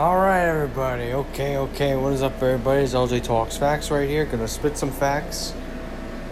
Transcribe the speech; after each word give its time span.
All 0.00 0.16
right, 0.16 0.46
everybody. 0.46 1.12
Okay, 1.12 1.58
okay. 1.58 1.94
What 1.94 2.14
is 2.14 2.22
up, 2.22 2.42
everybody? 2.42 2.84
It's 2.84 2.94
LJ 2.94 3.22
Talks 3.22 3.58
Facts 3.58 3.90
right 3.90 4.08
here. 4.08 4.24
Gonna 4.24 4.48
spit 4.48 4.78
some 4.78 4.90
facts, 4.90 5.52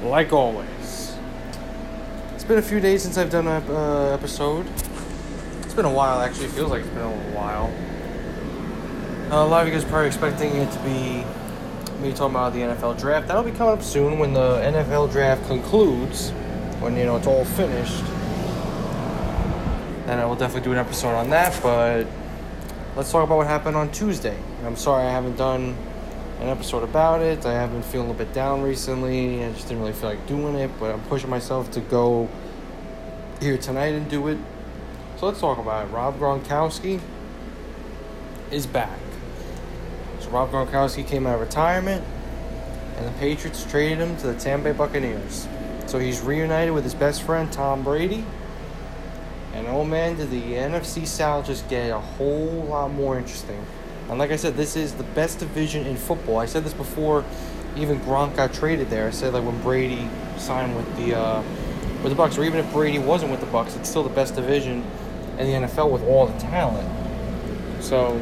like 0.02 0.32
always. 0.32 1.14
It's 2.34 2.44
been 2.44 2.56
a 2.56 2.62
few 2.62 2.80
days 2.80 3.02
since 3.02 3.18
I've 3.18 3.28
done 3.28 3.46
an 3.46 3.62
uh, 3.68 4.14
episode. 4.14 4.66
It's 5.64 5.74
been 5.74 5.84
a 5.84 5.92
while, 5.92 6.18
actually. 6.22 6.46
It 6.46 6.52
feels 6.52 6.70
like 6.70 6.80
it's 6.80 6.88
been 6.88 7.02
a 7.02 7.36
while. 7.36 7.70
Uh, 9.30 9.44
a 9.44 9.46
lot 9.46 9.60
of 9.60 9.68
you 9.68 9.74
guys 9.74 9.84
are 9.84 9.88
probably 9.88 10.06
expecting 10.06 10.56
it 10.56 10.72
to 10.72 10.78
be 10.78 11.22
me 12.00 12.14
talking 12.14 12.36
about 12.36 12.54
the 12.54 12.60
NFL 12.60 12.98
draft. 12.98 13.28
That'll 13.28 13.42
be 13.42 13.50
coming 13.50 13.74
up 13.74 13.82
soon 13.82 14.18
when 14.18 14.32
the 14.32 14.62
NFL 14.62 15.12
draft 15.12 15.46
concludes, 15.46 16.30
when 16.80 16.96
you 16.96 17.04
know 17.04 17.18
it's 17.18 17.26
all 17.26 17.44
finished. 17.44 18.02
Then 20.06 20.20
I 20.20 20.24
will 20.24 20.36
definitely 20.36 20.64
do 20.64 20.72
an 20.72 20.78
episode 20.78 21.14
on 21.14 21.28
that, 21.28 21.62
but 21.62 22.06
let's 22.98 23.12
talk 23.12 23.22
about 23.22 23.36
what 23.36 23.46
happened 23.46 23.76
on 23.76 23.88
Tuesday. 23.92 24.36
I'm 24.64 24.74
sorry 24.74 25.06
I 25.06 25.10
haven't 25.12 25.36
done 25.36 25.76
an 26.40 26.48
episode 26.48 26.82
about 26.82 27.22
it. 27.22 27.46
I 27.46 27.52
have 27.52 27.70
been 27.70 27.84
feeling 27.84 28.10
a 28.10 28.14
bit 28.14 28.32
down 28.32 28.60
recently. 28.60 29.44
I 29.44 29.52
just 29.52 29.68
didn't 29.68 29.82
really 29.82 29.92
feel 29.92 30.08
like 30.08 30.26
doing 30.26 30.56
it, 30.56 30.68
but 30.80 30.92
I'm 30.92 31.00
pushing 31.02 31.30
myself 31.30 31.70
to 31.72 31.80
go 31.80 32.28
here 33.40 33.56
tonight 33.56 33.94
and 33.94 34.10
do 34.10 34.26
it. 34.26 34.36
So 35.16 35.26
let's 35.26 35.38
talk 35.38 35.58
about 35.58 35.86
it. 35.86 35.92
Rob 35.92 36.18
Gronkowski 36.18 37.00
is 38.50 38.66
back. 38.66 38.98
So 40.18 40.30
Rob 40.30 40.50
Gronkowski 40.50 41.06
came 41.06 41.24
out 41.24 41.36
of 41.36 41.40
retirement, 41.40 42.04
and 42.96 43.06
the 43.06 43.16
Patriots 43.20 43.64
traded 43.70 43.98
him 43.98 44.16
to 44.16 44.26
the 44.26 44.40
Tampa 44.40 44.72
Bay 44.72 44.76
Buccaneers. 44.76 45.46
So 45.86 46.00
he's 46.00 46.20
reunited 46.20 46.74
with 46.74 46.82
his 46.82 46.96
best 46.96 47.22
friend 47.22 47.52
Tom 47.52 47.84
Brady. 47.84 48.24
And 49.58 49.66
oh 49.66 49.84
man, 49.84 50.16
did 50.16 50.30
the 50.30 50.40
NFC 50.40 51.04
South 51.04 51.46
just 51.46 51.68
get 51.68 51.90
a 51.90 51.98
whole 51.98 52.64
lot 52.68 52.92
more 52.92 53.18
interesting. 53.18 53.60
And 54.08 54.16
like 54.16 54.30
I 54.30 54.36
said, 54.36 54.56
this 54.56 54.76
is 54.76 54.94
the 54.94 55.02
best 55.02 55.40
division 55.40 55.84
in 55.84 55.96
football. 55.96 56.38
I 56.38 56.46
said 56.46 56.62
this 56.62 56.72
before 56.72 57.24
even 57.76 57.98
Gronk 58.00 58.36
got 58.36 58.54
traded 58.54 58.88
there. 58.88 59.08
I 59.08 59.10
said 59.10 59.34
like 59.34 59.44
when 59.44 59.60
Brady 59.62 60.08
signed 60.36 60.76
with 60.76 60.96
the 60.96 61.18
uh, 61.18 61.42
with 62.04 62.10
the 62.10 62.14
Bucks, 62.14 62.38
or 62.38 62.44
even 62.44 62.60
if 62.60 62.72
Brady 62.72 63.00
wasn't 63.00 63.32
with 63.32 63.40
the 63.40 63.46
Bucks, 63.46 63.74
it's 63.74 63.88
still 63.88 64.04
the 64.04 64.08
best 64.08 64.36
division 64.36 64.84
in 65.38 65.62
the 65.62 65.66
NFL 65.66 65.90
with 65.90 66.04
all 66.04 66.26
the 66.26 66.38
talent. 66.38 66.88
So 67.82 68.16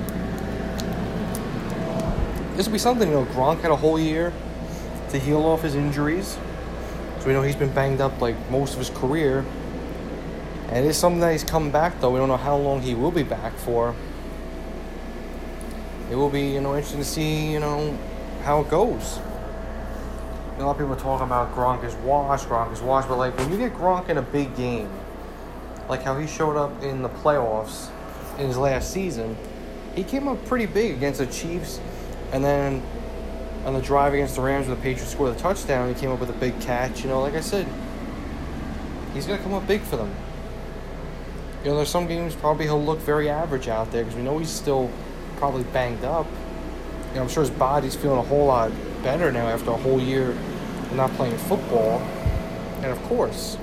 this 2.54 2.64
will 2.64 2.72
be 2.72 2.78
something. 2.78 3.08
You 3.08 3.16
know, 3.16 3.24
Gronk 3.26 3.60
had 3.60 3.70
a 3.70 3.76
whole 3.76 4.00
year 4.00 4.32
to 5.10 5.18
heal 5.18 5.42
off 5.42 5.60
his 5.60 5.74
injuries. 5.74 6.38
So 7.20 7.26
we 7.26 7.34
know 7.34 7.42
he's 7.42 7.56
been 7.56 7.72
banged 7.72 8.00
up 8.00 8.22
like 8.22 8.36
most 8.50 8.72
of 8.72 8.78
his 8.78 8.88
career. 8.88 9.44
And 10.68 10.84
it 10.84 10.88
is 10.88 10.96
something 10.96 11.20
that 11.20 11.32
he's 11.32 11.44
coming 11.44 11.70
back 11.70 12.00
though. 12.00 12.10
We 12.10 12.18
don't 12.18 12.28
know 12.28 12.36
how 12.36 12.56
long 12.56 12.82
he 12.82 12.94
will 12.94 13.10
be 13.10 13.22
back 13.22 13.54
for. 13.54 13.94
It 16.10 16.14
will 16.14 16.30
be, 16.30 16.48
you 16.48 16.60
know, 16.60 16.74
interesting 16.74 17.00
to 17.00 17.04
see, 17.04 17.52
you 17.52 17.60
know, 17.60 17.96
how 18.42 18.60
it 18.60 18.68
goes. 18.68 19.18
A 20.58 20.62
lot 20.62 20.70
of 20.70 20.78
people 20.78 20.96
talking 20.96 21.26
about 21.26 21.54
Gronk 21.54 21.84
is 21.84 21.94
washed, 21.96 22.48
Gronk 22.48 22.72
is 22.72 22.80
washed, 22.80 23.08
but 23.08 23.18
like 23.18 23.36
when 23.36 23.50
you 23.50 23.58
get 23.58 23.74
Gronk 23.74 24.08
in 24.08 24.16
a 24.16 24.22
big 24.22 24.56
game, 24.56 24.88
like 25.88 26.02
how 26.02 26.18
he 26.18 26.26
showed 26.26 26.56
up 26.56 26.82
in 26.82 27.02
the 27.02 27.08
playoffs 27.08 27.90
in 28.38 28.46
his 28.46 28.56
last 28.56 28.90
season, 28.90 29.36
he 29.94 30.02
came 30.02 30.28
up 30.28 30.42
pretty 30.46 30.66
big 30.66 30.94
against 30.94 31.18
the 31.18 31.26
Chiefs, 31.26 31.80
and 32.32 32.44
then 32.44 32.82
on 33.64 33.74
the 33.74 33.82
drive 33.82 34.14
against 34.14 34.36
the 34.36 34.42
Rams, 34.42 34.66
where 34.66 34.76
the 34.76 34.82
Patriots 34.82 35.12
scored 35.12 35.34
the 35.34 35.38
touchdown, 35.40 35.92
he 35.92 36.00
came 36.00 36.10
up 36.10 36.20
with 36.20 36.30
a 36.30 36.34
big 36.34 36.58
catch. 36.60 37.02
You 37.02 37.08
know, 37.08 37.20
like 37.20 37.34
I 37.34 37.40
said, 37.40 37.66
he's 39.12 39.26
gonna 39.26 39.42
come 39.42 39.54
up 39.54 39.66
big 39.66 39.82
for 39.82 39.96
them. 39.96 40.14
You 41.62 41.70
know, 41.70 41.76
there's 41.76 41.88
some 41.88 42.06
games 42.06 42.34
probably 42.34 42.66
he'll 42.66 42.82
look 42.82 43.00
very 43.00 43.28
average 43.28 43.68
out 43.68 43.90
there 43.90 44.04
because 44.04 44.16
we 44.16 44.22
know 44.22 44.38
he's 44.38 44.50
still 44.50 44.90
probably 45.36 45.64
banged 45.64 46.04
up. 46.04 46.26
You 47.10 47.16
know, 47.16 47.22
I'm 47.22 47.28
sure 47.28 47.42
his 47.42 47.50
body's 47.50 47.96
feeling 47.96 48.18
a 48.18 48.22
whole 48.22 48.46
lot 48.46 48.70
better 49.02 49.32
now 49.32 49.48
after 49.48 49.70
a 49.70 49.76
whole 49.76 50.00
year 50.00 50.30
of 50.30 50.92
not 50.94 51.10
playing 51.12 51.36
football. 51.38 52.00
And 52.82 52.86
of 52.86 53.02
course, 53.04 53.58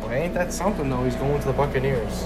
but 0.00 0.12
ain't 0.12 0.34
that 0.34 0.52
something 0.52 0.88
though? 0.90 1.04
He's 1.04 1.16
going 1.16 1.40
to 1.40 1.46
the 1.46 1.52
Buccaneers. 1.52 2.24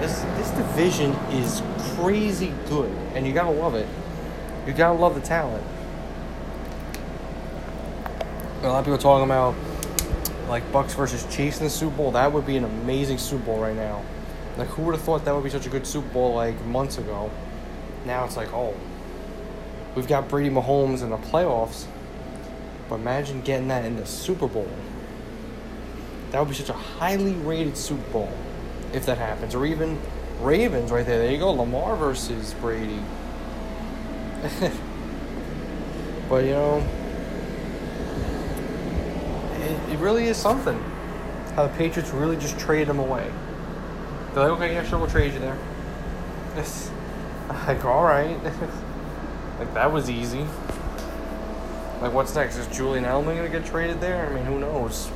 This 0.00 0.20
this 0.36 0.50
division 0.50 1.12
is 1.32 1.62
crazy 1.96 2.52
good, 2.68 2.90
and 3.14 3.26
you 3.26 3.32
gotta 3.32 3.50
love 3.50 3.74
it. 3.74 3.88
You 4.66 4.72
gotta 4.72 4.98
love 4.98 5.14
the 5.14 5.20
talent. 5.20 5.64
A 8.62 8.68
lot 8.68 8.78
of 8.78 8.84
people 8.84 8.98
talking 8.98 9.24
about 9.24 9.54
like 10.48 10.70
Bucks 10.72 10.94
versus 10.94 11.24
Chiefs 11.34 11.58
in 11.58 11.64
the 11.64 11.70
Super 11.70 11.96
Bowl. 11.96 12.10
That 12.12 12.32
would 12.32 12.46
be 12.46 12.56
an 12.56 12.64
amazing 12.64 13.18
Super 13.18 13.44
Bowl 13.44 13.58
right 13.58 13.76
now. 13.76 14.02
Like 14.56 14.68
who 14.68 14.82
would 14.82 14.94
have 14.94 15.02
thought 15.02 15.24
that 15.24 15.34
would 15.34 15.44
be 15.44 15.50
such 15.50 15.66
a 15.66 15.70
good 15.70 15.86
Super 15.86 16.08
Bowl 16.08 16.34
like 16.34 16.60
months 16.64 16.98
ago? 16.98 17.30
Now 18.04 18.24
it's 18.24 18.36
like, 18.36 18.52
oh, 18.52 18.74
we've 19.94 20.06
got 20.06 20.28
Brady 20.28 20.50
Mahomes 20.50 21.02
in 21.02 21.10
the 21.10 21.16
playoffs, 21.16 21.86
but 22.88 22.96
imagine 22.96 23.40
getting 23.40 23.68
that 23.68 23.84
in 23.84 23.96
the 23.96 24.06
Super 24.06 24.46
Bowl. 24.46 24.68
That 26.30 26.40
would 26.40 26.48
be 26.48 26.54
such 26.54 26.68
a 26.68 26.74
highly 26.74 27.32
rated 27.32 27.76
Super 27.76 28.10
Bowl 28.10 28.32
if 28.92 29.06
that 29.06 29.18
happens, 29.18 29.54
or 29.54 29.66
even 29.66 29.98
Ravens 30.40 30.90
right 30.90 31.06
there. 31.06 31.18
There 31.18 31.30
you 31.32 31.38
go, 31.38 31.52
Lamar 31.52 31.96
versus 31.96 32.54
Brady. 32.54 33.00
but 36.28 36.44
you 36.44 36.50
know, 36.50 36.86
it, 39.94 40.00
really 40.00 40.26
is 40.26 40.36
something. 40.36 40.78
How 41.54 41.66
the 41.66 41.76
Patriots 41.76 42.10
really 42.10 42.36
just 42.36 42.58
traded 42.58 42.88
him 42.88 42.98
away. 42.98 43.30
They're 44.32 44.48
like, 44.48 44.58
okay, 44.58 44.74
yeah, 44.74 44.84
sure, 44.84 44.98
we'll 44.98 45.08
trade 45.08 45.32
you 45.32 45.38
there. 45.38 45.56
It's 46.56 46.90
like, 47.66 47.84
all 47.84 48.04
right. 48.04 48.42
like 49.58 49.72
that 49.74 49.92
was 49.92 50.10
easy. 50.10 50.46
Like, 52.00 52.12
what's 52.12 52.34
next? 52.34 52.56
Is 52.56 52.66
Julian 52.76 53.04
Edelman 53.04 53.36
gonna 53.36 53.48
get 53.48 53.64
traded 53.64 54.00
there? 54.00 54.26
I 54.26 54.34
mean, 54.34 54.44
who 54.44 54.58
knows? 54.58 55.10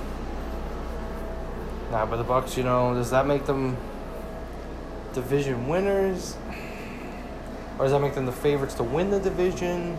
Nah, 1.91 2.07
but 2.07 2.17
the 2.17 2.25
Bucks, 2.25 2.57
you 2.57 2.63
know, 2.63 2.95
does 2.95 3.11
that 3.11 3.27
make 3.27 3.47
them 3.47 3.77
division 5.15 5.69
winners? 5.69 6.37
Or 7.79 7.85
does 7.85 7.93
that 7.93 8.01
make 8.01 8.15
them 8.15 8.27
the 8.27 8.33
favorites 8.33 8.75
to 8.75 8.83
win 8.83 9.11
the 9.11 9.21
division? 9.21 9.99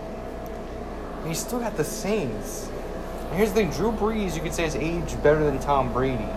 And 1.20 1.28
you 1.28 1.34
still 1.34 1.60
got 1.60 1.78
the 1.78 1.84
Saints. 1.84 2.70
Here's 3.32 3.50
the 3.50 3.56
thing 3.56 3.70
Drew 3.72 3.92
Brees, 3.92 4.36
you 4.36 4.42
could 4.42 4.54
say, 4.54 4.64
has 4.64 4.76
aged 4.76 5.22
better 5.22 5.44
than 5.44 5.60
Tom 5.60 5.94
Brady. 5.94 6.28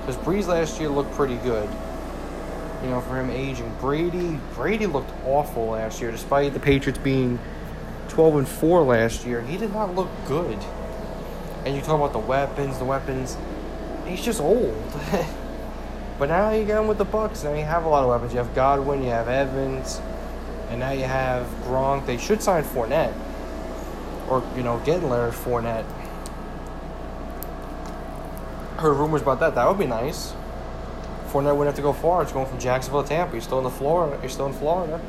Because 0.00 0.16
Brees 0.16 0.46
last 0.48 0.80
year 0.80 0.88
looked 0.88 1.12
pretty 1.12 1.36
good. 1.36 1.68
You 2.82 2.90
know, 2.90 3.00
for 3.00 3.18
him 3.18 3.30
aging. 3.30 3.72
Brady, 3.80 4.38
Brady 4.54 4.86
looked 4.86 5.10
awful 5.24 5.68
last 5.68 6.00
year, 6.00 6.10
despite 6.10 6.54
the 6.54 6.60
Patriots 6.60 6.98
being 6.98 7.38
12 8.08 8.36
and 8.36 8.48
4 8.48 8.82
last 8.82 9.24
year. 9.24 9.42
He 9.42 9.56
did 9.56 9.72
not 9.72 9.94
look 9.94 10.08
good. 10.26 10.58
And 11.64 11.74
you 11.74 11.82
talk 11.82 11.96
about 11.96 12.12
the 12.12 12.18
weapons, 12.18 12.78
the 12.78 12.84
weapons. 12.84 13.36
He's 14.06 14.24
just 14.24 14.40
old. 14.40 14.76
but 16.18 16.28
now 16.28 16.50
you 16.50 16.64
got 16.64 16.82
him 16.82 16.88
with 16.88 16.98
the 16.98 17.04
Bucks. 17.04 17.44
Now 17.44 17.52
you 17.52 17.64
have 17.64 17.84
a 17.84 17.88
lot 17.88 18.02
of 18.02 18.10
weapons. 18.10 18.32
You 18.32 18.38
have 18.38 18.54
Godwin, 18.54 19.02
you 19.02 19.10
have 19.10 19.28
Evans, 19.28 20.00
and 20.70 20.80
now 20.80 20.90
you 20.90 21.04
have 21.04 21.46
Gronk. 21.64 22.06
They 22.06 22.16
should 22.16 22.42
sign 22.42 22.64
Fournette, 22.64 23.14
or 24.28 24.42
you 24.56 24.62
know, 24.62 24.78
get 24.84 25.02
Leonard 25.02 25.34
Fournette. 25.34 25.84
Heard 28.78 28.94
rumors 28.94 29.22
about 29.22 29.40
that. 29.40 29.56
That 29.56 29.66
would 29.68 29.78
be 29.78 29.86
nice. 29.86 30.32
Fournette 31.30 31.56
wouldn't 31.56 31.66
have 31.66 31.74
to 31.76 31.82
go 31.82 31.92
far. 31.92 32.22
It's 32.22 32.32
going 32.32 32.46
from 32.46 32.60
Jacksonville 32.60 33.02
to 33.02 33.08
Tampa. 33.08 33.34
He's 33.34 33.44
still 33.44 33.58
in 33.58 33.64
the 33.64 33.70
Florida. 33.70 34.20
He's 34.22 34.32
still 34.32 34.46
in 34.46 34.52
Florida. 34.52 35.00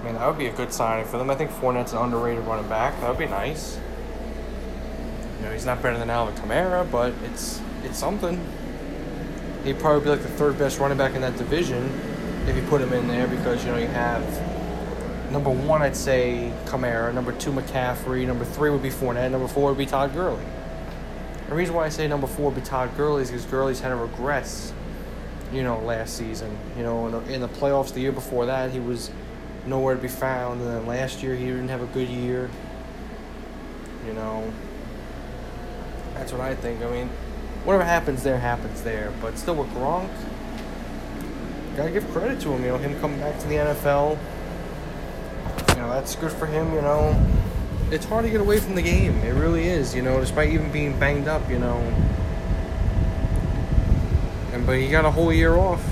I 0.00 0.04
mean, 0.04 0.14
that 0.14 0.26
would 0.28 0.38
be 0.38 0.46
a 0.46 0.52
good 0.52 0.72
signing 0.72 1.06
for 1.06 1.18
them. 1.18 1.28
I 1.28 1.34
think 1.34 1.50
Fournette's 1.50 1.92
an 1.92 1.98
underrated 1.98 2.44
running 2.44 2.68
back. 2.68 2.98
That 3.00 3.08
would 3.08 3.18
be 3.18 3.26
nice. 3.26 3.78
You 5.38 5.46
know, 5.46 5.52
he's 5.52 5.66
not 5.66 5.82
better 5.82 5.98
than 5.98 6.08
Alvin 6.08 6.36
Kamara, 6.36 6.88
but 6.90 7.12
it's 7.24 7.60
it's 7.82 7.98
something. 7.98 8.40
He'd 9.64 9.80
probably 9.80 10.04
be 10.04 10.10
like 10.10 10.22
the 10.22 10.28
third 10.28 10.56
best 10.56 10.78
running 10.78 10.96
back 10.96 11.14
in 11.14 11.22
that 11.22 11.36
division 11.36 11.90
if 12.46 12.54
you 12.54 12.62
put 12.68 12.80
him 12.80 12.92
in 12.92 13.08
there 13.08 13.26
because 13.26 13.64
you 13.64 13.72
know 13.72 13.78
you 13.78 13.88
have 13.88 14.22
number 15.32 15.50
one, 15.50 15.82
I'd 15.82 15.96
say 15.96 16.52
Kamara. 16.66 17.12
Number 17.12 17.32
two, 17.32 17.50
McCaffrey. 17.50 18.24
Number 18.24 18.44
three 18.44 18.70
would 18.70 18.82
be 18.82 18.90
Fournette. 18.90 19.32
Number 19.32 19.48
four 19.48 19.70
would 19.70 19.78
be 19.78 19.86
Todd 19.86 20.14
Gurley. 20.14 20.44
The 21.48 21.54
reason 21.54 21.74
why 21.74 21.84
I 21.84 21.88
say 21.90 22.08
number 22.08 22.26
four 22.26 22.50
be 22.50 22.60
Todd 22.60 22.96
Gurley 22.96 23.22
is 23.22 23.30
because 23.30 23.44
Gurley's 23.44 23.78
had 23.78 23.92
a 23.92 23.96
regress, 23.96 24.72
you 25.52 25.62
know, 25.62 25.78
last 25.78 26.16
season. 26.16 26.56
You 26.76 26.82
know, 26.82 27.06
in 27.06 27.12
the, 27.12 27.34
in 27.34 27.40
the 27.40 27.48
playoffs 27.48 27.92
the 27.92 28.00
year 28.00 28.12
before 28.12 28.46
that, 28.46 28.72
he 28.72 28.80
was 28.80 29.10
nowhere 29.64 29.94
to 29.94 30.00
be 30.00 30.08
found. 30.08 30.60
And 30.60 30.70
then 30.70 30.86
last 30.86 31.22
year, 31.22 31.36
he 31.36 31.46
didn't 31.46 31.68
have 31.68 31.82
a 31.82 31.86
good 31.86 32.08
year. 32.08 32.50
You 34.06 34.12
know, 34.14 34.52
that's 36.14 36.32
what 36.32 36.40
I 36.40 36.56
think. 36.56 36.82
I 36.82 36.90
mean, 36.90 37.08
whatever 37.64 37.84
happens 37.84 38.24
there, 38.24 38.38
happens 38.38 38.82
there. 38.82 39.12
But 39.20 39.38
still, 39.38 39.54
with 39.54 39.68
Gronk, 39.70 40.10
gotta 41.76 41.92
give 41.92 42.08
credit 42.10 42.40
to 42.40 42.52
him. 42.52 42.64
You 42.64 42.70
know, 42.70 42.78
him 42.78 42.98
coming 43.00 43.20
back 43.20 43.38
to 43.38 43.46
the 43.46 43.54
NFL. 43.54 44.18
You 45.70 45.76
know, 45.76 45.90
that's 45.90 46.16
good 46.16 46.32
for 46.32 46.46
him. 46.46 46.72
You 46.72 46.82
know, 46.82 47.14
it's 47.90 48.04
hard 48.04 48.24
to 48.24 48.30
get 48.30 48.40
away 48.40 48.58
from 48.58 48.74
the 48.74 48.82
game. 48.82 49.16
It 49.18 49.32
really 49.32 49.66
is. 49.66 49.94
You 49.94 50.02
know, 50.02 50.20
despite 50.20 50.50
even 50.50 50.70
being 50.72 50.98
banged 50.98 51.28
up. 51.28 51.48
You 51.50 51.58
know, 51.58 51.76
and 54.52 54.66
but 54.66 54.78
he 54.78 54.88
got 54.88 55.04
a 55.04 55.10
whole 55.10 55.32
year 55.32 55.54
off. 55.54 55.82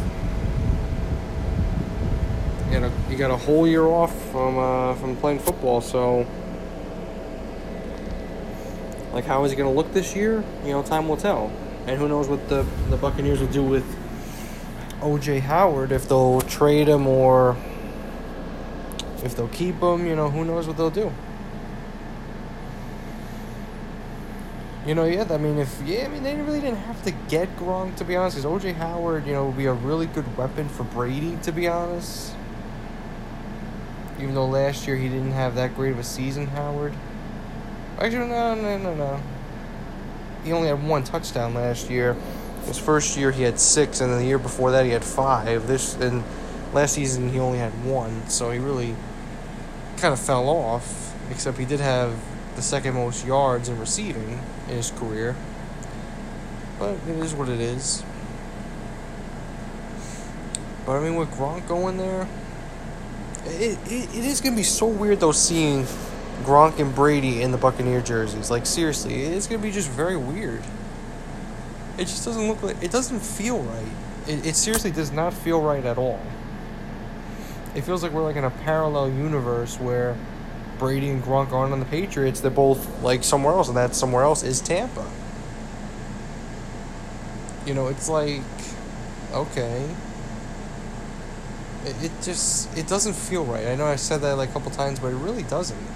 you 2.71 2.81
know, 2.81 2.91
you 3.09 3.17
got 3.17 3.31
a 3.31 3.37
whole 3.37 3.69
year 3.69 3.87
off 3.87 4.13
from 4.31 4.59
uh, 4.59 4.95
from 4.97 5.17
playing 5.17 5.39
football, 5.39 5.81
so 5.81 6.27
like 9.13 9.25
how 9.25 9.45
is 9.45 9.53
he 9.53 9.57
going 9.57 9.73
to 9.73 9.77
look 9.77 9.93
this 9.93 10.17
year? 10.17 10.43
You 10.65 10.73
know, 10.73 10.83
time 10.83 11.09
will 11.09 11.17
tell. 11.17 11.53
And 11.87 11.99
who 11.99 12.09
knows 12.09 12.27
what 12.27 12.49
the 12.49 12.67
the 12.91 12.97
Buccaneers 12.97 13.41
will 13.41 13.53
do 13.53 13.63
with 13.63 13.85
OJ 15.01 15.41
Howard 15.41 15.93
if 15.93 16.09
they'll 16.09 16.41
trade 16.41 16.89
him 16.89 17.07
or 17.07 17.57
if 19.23 19.37
they'll 19.37 19.49
keep 19.49 19.77
him, 19.77 20.07
you 20.07 20.17
know, 20.17 20.31
who 20.31 20.45
knows 20.45 20.67
what 20.67 20.77
they'll 20.77 20.91
do. 20.91 21.13
You 24.87 24.95
know, 24.95 25.07
yeah, 25.07 25.27
I 25.31 25.39
mean, 25.39 25.57
if, 25.59 25.81
yeah, 25.87 26.05
I 26.05 26.09
mean, 26.09 26.23
they 26.23 26.37
really 26.37 26.61
didn't 26.61 26.81
have 26.81 27.03
to 27.05 27.11
get 27.31 27.57
Gronk, 27.57 27.97
to 27.97 28.05
be 28.05 28.17
honest, 28.17 28.37
because 28.37 28.63
OJ 28.63 28.75
Howard, 28.75 29.27
you 29.27 29.33
know, 29.33 29.47
would 29.47 29.57
be 29.57 29.65
a 29.65 29.73
really 29.73 30.05
good 30.07 30.37
weapon 30.37 30.69
for 30.69 30.85
Brady, 30.85 31.39
to 31.43 31.53
be 31.53 31.67
honest. 31.67 32.35
Even 34.21 34.35
though 34.35 34.47
last 34.47 34.87
year 34.87 34.97
he 34.97 35.09
didn't 35.09 35.33
have 35.33 35.55
that 35.55 35.75
great 35.75 35.93
of 35.93 35.99
a 35.99 36.05
season, 36.05 36.49
Howard. 36.49 36.93
Actually, 37.99 38.29
no, 38.29 38.55
no, 38.55 38.77
no, 38.77 38.95
no. 38.95 39.21
He 40.45 40.53
only 40.53 40.69
had 40.69 40.87
one 40.87 41.03
touchdown 41.03 41.55
last 41.55 41.89
year. 41.89 42.15
His 42.67 42.79
first 42.79 43.17
year 43.17 43.31
he 43.31 43.43
had 43.43 43.59
six, 43.59 44.03
and 44.03 44.13
then 44.13 44.19
the 44.19 44.27
year 44.27 44.39
before 44.39 44.71
that 44.73 44.85
he 44.85 44.91
had 44.91 45.03
five. 45.05 45.67
This 45.67 45.95
and 45.95 46.23
last 46.75 46.93
season 46.93 47.31
he 47.31 47.39
only 47.39 47.59
had 47.59 47.73
one, 47.87 48.29
so 48.29 48.51
he 48.51 48.59
really 48.59 48.95
kind 49.97 50.13
of 50.13 50.21
fell 50.21 50.47
off. 50.47 51.15
Except 51.31 51.57
he 51.57 51.65
did 51.65 51.81
have 51.81 52.15
the 52.57 52.63
second 52.63 52.95
most 52.95 53.27
yards 53.27 53.69
in 53.69 53.79
receiving 53.79 54.41
in 54.69 54.77
his 54.77 54.91
career. 54.93 55.37
But 56.79 56.95
it 57.09 57.17
is 57.17 57.35
what 57.35 57.49
it 57.49 57.61
is. 57.61 58.03
But 60.87 60.97
I 60.97 61.01
mean, 61.01 61.17
with 61.17 61.31
Gronk 61.31 61.67
going 61.67 61.97
there, 61.97 62.29
it, 63.47 63.79
it, 63.87 64.15
it 64.15 64.25
is 64.25 64.41
going 64.41 64.55
to 64.55 64.57
be 64.57 64.65
so 64.65 64.87
weird 64.87 65.21
though 65.21 65.33
seeing 65.33 65.87
Gronk 66.43 66.79
and 66.79 66.95
Brady 66.95 67.43
in 67.43 67.53
the 67.53 67.59
Buccaneer 67.59 68.01
jerseys. 68.01 68.51
Like, 68.51 68.67
seriously, 68.67 69.23
it's 69.23 69.47
going 69.47 69.61
to 69.61 69.67
be 69.67 69.73
just 69.73 69.89
very 69.91 70.17
weird. 70.17 70.63
It 71.97 72.07
just 72.07 72.25
doesn't 72.25 72.49
look 72.49 72.63
like, 72.63 72.83
it 72.83 72.91
doesn't 72.91 73.21
feel 73.21 73.61
right. 73.61 73.93
It, 74.27 74.47
it 74.47 74.57
seriously 74.57 74.91
does 74.91 75.13
not 75.13 75.33
feel 75.33 75.61
right 75.61 75.85
at 75.85 75.97
all. 75.97 76.21
It 77.75 77.83
feels 77.83 78.03
like 78.03 78.13
we're 78.13 78.23
like 78.23 78.37
in 78.37 78.45
a 78.45 78.51
parallel 78.51 79.11
universe 79.11 79.79
where 79.79 80.17
Brady 80.79 81.11
and 81.11 81.23
Gronk 81.23 81.53
aren't 81.53 81.73
on 81.73 81.81
the 81.81 81.87
Patriots. 81.87 82.41
They're 82.41 82.51
both 82.51 83.03
like 83.03 83.25
somewhere 83.25 83.55
else, 83.55 83.69
and 83.69 83.77
that 83.77 83.95
somewhere 83.95 84.23
else 84.23 84.43
is 84.43 84.61
Tampa. 84.61 85.09
You 87.67 87.75
know, 87.75 87.89
it's 87.89 88.09
like, 88.09 88.43
okay. 89.33 89.89
It, 91.85 92.05
it 92.05 92.13
just 92.23 92.77
it 92.77 92.87
doesn't 92.87 93.15
feel 93.15 93.45
right. 93.45 93.67
I 93.67 93.75
know 93.75 93.87
I 93.87 93.97
said 93.97 94.21
that 94.23 94.37
like 94.37 94.51
a 94.51 94.53
couple 94.53 94.71
times, 94.71 94.99
but 95.01 95.09
it 95.09 95.17
really 95.17 95.43
doesn't. 95.45 95.87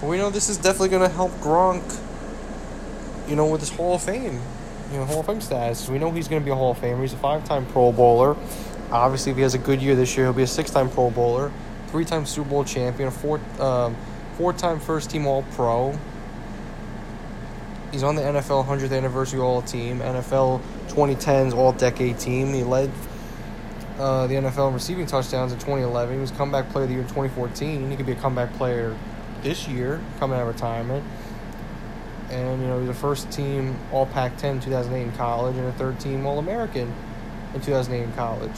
But 0.00 0.08
we 0.08 0.16
know 0.16 0.30
this 0.30 0.48
is 0.48 0.56
definitely 0.58 0.90
going 0.90 1.08
to 1.08 1.14
help 1.14 1.32
Gronk. 1.40 2.00
You 3.26 3.36
know, 3.36 3.46
with 3.46 3.62
his 3.62 3.70
Hall 3.70 3.94
of 3.94 4.02
Fame, 4.02 4.38
you 4.92 4.98
know, 4.98 5.06
Hall 5.06 5.20
of 5.20 5.26
Fame 5.26 5.40
status. 5.40 5.88
We 5.88 5.98
know 5.98 6.10
he's 6.10 6.28
going 6.28 6.42
to 6.42 6.44
be 6.44 6.50
a 6.50 6.54
Hall 6.54 6.72
of 6.72 6.78
Famer. 6.78 7.00
He's 7.00 7.14
a 7.14 7.16
five-time 7.16 7.64
Pro 7.64 7.90
Bowler. 7.90 8.36
Obviously, 8.90 9.32
if 9.32 9.36
he 9.36 9.42
has 9.42 9.54
a 9.54 9.58
good 9.58 9.82
year 9.82 9.94
this 9.94 10.16
year, 10.16 10.26
he'll 10.26 10.32
be 10.32 10.42
a 10.42 10.46
six-time 10.46 10.90
Pro 10.90 11.10
Bowler, 11.10 11.50
three-time 11.88 12.26
Super 12.26 12.50
Bowl 12.50 12.64
champion, 12.64 13.10
four, 13.10 13.40
um, 13.58 13.96
four-time 14.36 14.78
first-team 14.80 15.26
All-Pro. 15.26 15.98
He's 17.90 18.02
on 18.02 18.16
the 18.16 18.22
NFL 18.22 18.66
100th 18.66 18.96
anniversary 18.96 19.40
All 19.40 19.62
Team, 19.62 20.00
NFL 20.00 20.60
2010s 20.88 21.54
All 21.54 21.72
Decade 21.72 22.18
Team. 22.18 22.52
He 22.52 22.64
led 22.64 22.90
uh, 23.98 24.26
the 24.26 24.34
NFL 24.34 24.68
in 24.68 24.74
receiving 24.74 25.06
touchdowns 25.06 25.52
in 25.52 25.58
2011. 25.58 26.14
He 26.14 26.20
was 26.20 26.32
comeback 26.32 26.68
player 26.70 26.84
of 26.84 26.88
the 26.88 26.94
year 26.94 27.02
in 27.02 27.08
2014. 27.08 27.90
He 27.90 27.96
could 27.96 28.06
be 28.06 28.12
a 28.12 28.16
comeback 28.16 28.52
player 28.54 28.96
this 29.42 29.68
year, 29.68 30.00
coming 30.18 30.36
out 30.36 30.42
of 30.42 30.48
retirement. 30.48 31.04
And, 32.30 32.62
you 32.62 32.66
know, 32.66 32.80
a 32.80 32.94
first 32.94 33.30
team 33.30 33.76
All 33.92 34.06
Pac 34.06 34.36
10 34.38 34.56
in 34.56 34.60
2008 34.62 35.02
in 35.02 35.12
college 35.12 35.56
and 35.56 35.66
a 35.66 35.72
third 35.72 36.00
team 36.00 36.26
All 36.26 36.38
American 36.38 36.92
in 37.54 37.60
2008 37.60 38.02
in 38.02 38.12
college. 38.14 38.56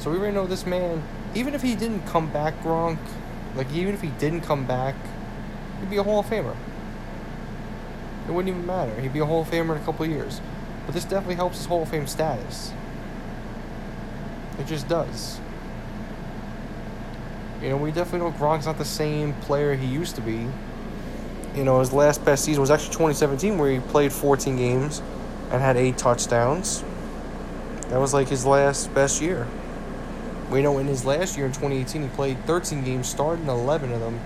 So 0.00 0.10
we 0.10 0.18
already 0.18 0.34
know 0.34 0.46
this 0.46 0.64
man, 0.64 1.02
even 1.34 1.54
if 1.54 1.62
he 1.62 1.74
didn't 1.74 2.06
come 2.06 2.30
back, 2.30 2.62
Gronk, 2.62 2.98
like, 3.56 3.72
even 3.72 3.94
if 3.94 4.00
he 4.00 4.08
didn't 4.18 4.42
come 4.42 4.64
back, 4.64 4.94
he'd 5.80 5.90
be 5.90 5.96
a 5.96 6.02
Hall 6.02 6.20
of 6.20 6.26
Famer. 6.26 6.54
It 8.28 8.32
wouldn't 8.32 8.54
even 8.54 8.66
matter. 8.66 9.00
He'd 9.00 9.12
be 9.12 9.18
a 9.18 9.26
Hall 9.26 9.42
of 9.42 9.48
Famer 9.48 9.74
in 9.76 9.82
a 9.82 9.84
couple 9.84 10.06
years. 10.06 10.40
But 10.86 10.94
this 10.94 11.04
definitely 11.04 11.34
helps 11.34 11.58
his 11.58 11.66
Hall 11.66 11.82
of 11.82 11.88
Fame 11.88 12.06
status. 12.06 12.72
It 14.58 14.66
just 14.66 14.88
does. 14.88 15.40
You 17.62 17.70
know, 17.70 17.76
we 17.76 17.90
definitely 17.90 18.30
know 18.30 18.36
Gronk's 18.36 18.66
not 18.66 18.78
the 18.78 18.84
same 18.84 19.32
player 19.34 19.74
he 19.74 19.86
used 19.86 20.14
to 20.16 20.20
be. 20.20 20.46
You 21.56 21.64
know, 21.64 21.80
his 21.80 21.92
last 21.92 22.24
best 22.24 22.44
season 22.44 22.60
was 22.60 22.70
actually 22.70 22.92
2017, 22.92 23.58
where 23.58 23.72
he 23.72 23.80
played 23.80 24.12
14 24.12 24.56
games 24.56 25.02
and 25.50 25.60
had 25.60 25.76
eight 25.76 25.98
touchdowns. 25.98 26.84
That 27.88 27.98
was 27.98 28.14
like 28.14 28.28
his 28.28 28.46
last 28.46 28.94
best 28.94 29.20
year. 29.20 29.46
We 30.50 30.62
know 30.62 30.78
in 30.78 30.86
his 30.86 31.04
last 31.04 31.36
year 31.36 31.46
in 31.46 31.52
2018, 31.52 32.02
he 32.02 32.08
played 32.08 32.42
13 32.46 32.82
games, 32.82 33.06
started 33.06 33.42
in 33.42 33.48
11 33.48 33.92
of 33.92 34.00
them, 34.00 34.18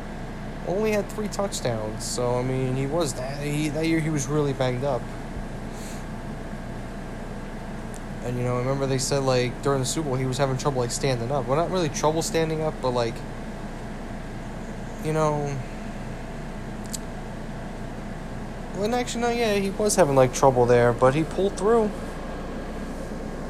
only 0.69 0.93
had 0.93 1.09
three 1.09 1.29
touchdowns. 1.29 2.05
So 2.05 2.37
I 2.37 2.43
mean, 2.43 2.77
he 2.77 2.87
was 2.87 3.15
that 3.15 3.43
he, 3.43 3.69
that 3.71 3.87
year 3.87 3.99
he 3.99 4.11
was 4.11 4.27
really 4.27 4.53
banged 4.53 4.85
up. 4.85 5.03
And 8.25 8.39
you 8.39 8.45
know, 8.45 8.55
I 8.55 8.59
remember 8.61 8.87
they 8.87 8.99
said 8.99 9.25
like 9.25 9.63
during 9.63 9.81
the 9.81 9.87
Super 9.87 10.09
Bowl 10.09 10.17
he 10.17 10.27
was 10.27 10.39
having 10.39 10.57
trouble 10.57 10.81
like 10.81 10.93
standing 10.93 11.33
up. 11.33 11.47
Well, 11.47 11.57
not 11.57 11.71
really 11.71 11.89
trouble 11.89 12.23
standing 12.23 12.63
up, 12.63 12.75
but 12.81 12.91
like, 12.91 13.15
you 15.05 15.13
know. 15.13 15.57
Well, 18.77 18.95
actually, 18.95 19.23
no, 19.23 19.31
yeah, 19.31 19.55
he 19.55 19.71
was 19.71 19.97
having 19.97 20.15
like 20.15 20.33
trouble 20.33 20.67
there, 20.67 20.93
but 20.93 21.15
he 21.15 21.25
pulled 21.25 21.57
through. 21.57 21.91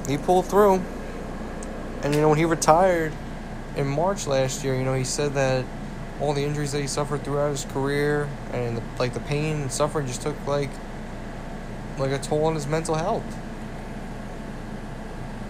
He 0.09 0.17
pulled 0.17 0.47
through. 0.47 0.83
And 2.03 2.15
you 2.15 2.21
know, 2.21 2.29
when 2.29 2.39
he 2.39 2.45
retired 2.45 3.13
in 3.77 3.87
March 3.87 4.27
last 4.27 4.65
year, 4.65 4.75
you 4.75 4.85
know, 4.85 4.95
he 4.95 5.05
said 5.05 5.35
that 5.35 5.65
all 6.21 6.33
the 6.33 6.45
injuries 6.45 6.73
that 6.73 6.81
he 6.81 6.87
suffered 6.87 7.25
throughout 7.25 7.51
his 7.51 7.65
career 7.65 8.29
and 8.53 8.77
the, 8.77 8.83
like 8.99 9.15
the 9.15 9.21
pain 9.21 9.63
and 9.63 9.73
suffering 9.73 10.07
just 10.07 10.23
took 10.23 10.47
like 10.47 10.71
like 11.99 12.11
a 12.11 12.19
toll 12.19 12.45
on 12.45 12.55
his 12.55 12.67
mental 12.67 12.95
health. 12.95 13.25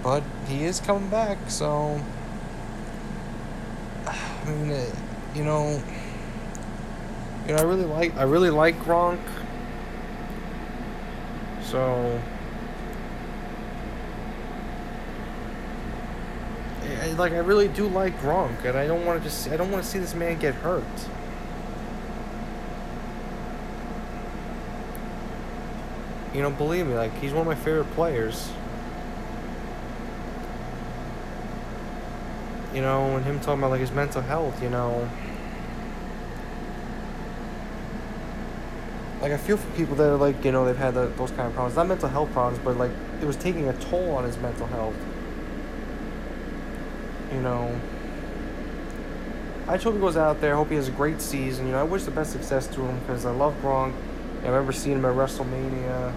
But 0.02 0.22
he 0.48 0.64
is 0.64 0.80
coming 0.80 1.08
back, 1.08 1.38
so 1.48 2.00
I 4.06 4.50
mean, 4.50 4.86
you 5.34 5.44
know, 5.44 5.80
you 7.46 7.54
know, 7.54 7.58
I 7.58 7.62
really 7.62 7.84
like 7.84 8.16
I 8.16 8.24
really 8.24 8.50
like 8.50 8.78
Gronk. 8.80 9.20
So 11.62 12.20
Like 17.16 17.32
I 17.32 17.38
really 17.38 17.68
do 17.68 17.86
like 17.88 18.18
Gronk, 18.20 18.64
and 18.64 18.76
I 18.76 18.86
don't 18.86 19.04
want 19.04 19.22
to 19.22 19.28
just 19.28 19.48
I 19.48 19.56
don't 19.56 19.70
want 19.70 19.84
to 19.84 19.88
see 19.88 19.98
this 19.98 20.14
man 20.14 20.38
get 20.38 20.54
hurt. 20.54 20.82
You 26.34 26.40
know, 26.40 26.50
believe 26.50 26.86
me, 26.86 26.94
like 26.94 27.16
he's 27.18 27.32
one 27.32 27.42
of 27.42 27.46
my 27.46 27.54
favorite 27.54 27.90
players. 27.92 28.50
You 32.74 32.80
know, 32.80 33.16
and 33.16 33.24
him 33.24 33.38
talking 33.38 33.58
about 33.58 33.70
like 33.70 33.80
his 33.80 33.92
mental 33.92 34.22
health, 34.22 34.62
you 34.62 34.70
know. 34.70 35.08
Like 39.20 39.32
I 39.32 39.36
feel 39.36 39.58
for 39.58 39.70
people 39.76 39.94
that 39.96 40.08
are 40.08 40.16
like, 40.16 40.44
you 40.44 40.50
know, 40.50 40.64
they've 40.64 40.76
had 40.76 40.94
the, 40.94 41.06
those 41.16 41.30
kind 41.30 41.42
of 41.42 41.52
problems. 41.52 41.76
Not 41.76 41.86
mental 41.86 42.08
health 42.08 42.32
problems, 42.32 42.64
but 42.64 42.78
like 42.78 42.90
it 43.20 43.26
was 43.26 43.36
taking 43.36 43.68
a 43.68 43.74
toll 43.74 44.12
on 44.16 44.24
his 44.24 44.38
mental 44.38 44.66
health 44.66 44.96
you 47.32 47.40
know, 47.40 47.80
I 49.66 49.74
just 49.74 49.84
hope 49.84 49.94
he 49.94 50.00
goes 50.00 50.16
out 50.16 50.40
there. 50.40 50.54
I 50.54 50.56
hope 50.56 50.68
he 50.68 50.74
has 50.74 50.88
a 50.88 50.92
great 50.92 51.20
season. 51.20 51.66
You 51.66 51.72
know, 51.72 51.80
I 51.80 51.84
wish 51.84 52.02
the 52.02 52.10
best 52.10 52.32
success 52.32 52.66
to 52.68 52.82
him 52.82 52.98
because 53.00 53.24
I 53.24 53.30
love 53.30 53.54
Gronk. 53.62 53.94
I 54.42 54.46
remember 54.46 54.72
seeing 54.72 54.96
him 54.96 55.04
at 55.04 55.14
WrestleMania 55.14 56.12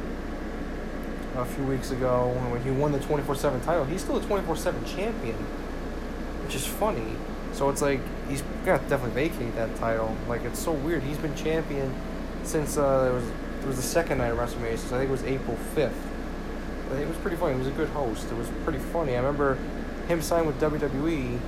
a 1.38 1.45
few 1.45 1.63
weeks 1.65 1.91
ago 1.91 2.34
when 2.50 2.62
he 2.63 2.72
won 2.72 2.91
the 2.91 3.00
24 3.00 3.36
7 3.36 3.62
title. 3.62 3.86
He's 3.86 4.01
still 4.01 4.17
a 4.17 4.22
24 4.22 4.55
7 4.55 4.86
champion, 4.86 5.38
which 6.43 6.55
is 6.55 6.65
funny. 6.65 7.15
So 7.53 7.69
it's 7.69 7.81
like 7.81 8.01
he's 8.27 8.43
got 8.65 8.81
to 8.81 8.89
definitely 8.89 9.29
vacate 9.29 9.55
that 9.55 9.75
title. 9.77 10.15
Like 10.27 10.43
it's 10.43 10.60
so 10.60 10.72
weird. 10.72 11.03
He's 11.03 11.17
been 11.17 11.36
champion 11.36 11.93
since 12.43 12.77
uh, 12.77 13.10
it 13.10 13.13
was 13.13 13.29
it 13.62 13.67
was 13.67 13.75
the 13.77 13.84
second 13.84 14.17
night 14.17 14.31
of 14.31 14.38
WrestleMania. 14.38 14.77
So 14.77 14.95
I 14.95 15.00
think 15.00 15.10
it 15.10 15.12
was 15.12 15.24
April 15.24 15.57
5th. 15.75 15.93
It 17.00 17.07
was 17.07 17.17
pretty 17.17 17.38
funny. 17.38 17.53
He 17.53 17.60
was 17.60 17.67
a 17.67 17.72
good 17.72 17.89
host. 17.89 18.31
It 18.31 18.38
was 18.38 18.48
pretty 18.63 18.79
funny. 18.79 19.13
I 19.13 19.17
remember 19.17 19.57
him 20.07 20.21
sign 20.21 20.45
with 20.45 20.59
WWE. 20.59 21.39